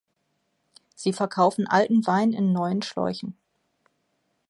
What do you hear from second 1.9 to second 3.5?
Wein in neuen Schläuchen.